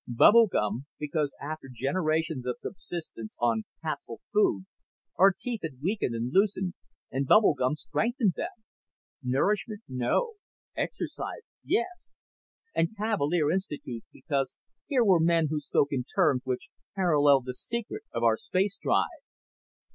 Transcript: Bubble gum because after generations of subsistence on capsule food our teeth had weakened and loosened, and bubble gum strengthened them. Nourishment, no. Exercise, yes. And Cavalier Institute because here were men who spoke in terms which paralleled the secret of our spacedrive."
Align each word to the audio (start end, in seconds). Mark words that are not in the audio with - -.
Bubble 0.07 0.47
gum 0.47 0.87
because 0.97 1.35
after 1.39 1.67
generations 1.71 2.47
of 2.47 2.55
subsistence 2.59 3.37
on 3.39 3.65
capsule 3.83 4.19
food 4.33 4.65
our 5.15 5.31
teeth 5.31 5.59
had 5.61 5.79
weakened 5.79 6.15
and 6.15 6.33
loosened, 6.33 6.73
and 7.11 7.27
bubble 7.27 7.53
gum 7.53 7.75
strengthened 7.75 8.33
them. 8.35 8.49
Nourishment, 9.21 9.83
no. 9.87 10.37
Exercise, 10.75 11.43
yes. 11.63 11.85
And 12.73 12.97
Cavalier 12.97 13.51
Institute 13.51 14.03
because 14.11 14.55
here 14.87 15.05
were 15.05 15.19
men 15.19 15.49
who 15.51 15.59
spoke 15.59 15.89
in 15.91 16.03
terms 16.15 16.41
which 16.45 16.69
paralleled 16.95 17.45
the 17.45 17.53
secret 17.53 18.01
of 18.11 18.23
our 18.23 18.37
spacedrive." 18.37 19.21